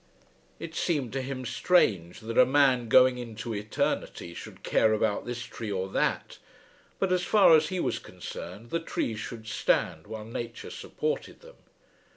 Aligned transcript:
It 0.57 0.73
seemed 0.73 1.13
to 1.13 1.21
him 1.21 1.45
strange 1.45 2.21
that 2.21 2.35
a 2.39 2.43
man 2.43 2.89
going 2.89 3.19
into 3.19 3.53
eternity 3.53 4.33
should 4.33 4.63
care 4.63 4.93
about 4.93 5.27
this 5.27 5.43
tree 5.43 5.71
or 5.71 5.87
that; 5.89 6.39
but 6.97 7.11
as 7.11 7.21
far 7.21 7.55
as 7.55 7.67
he 7.67 7.79
was 7.79 7.99
concerned 7.99 8.71
the 8.71 8.79
trees 8.79 9.19
should 9.19 9.45
stand 9.45 10.07
while 10.07 10.25
Nature 10.25 10.71
supported 10.71 11.41
them. 11.41 11.57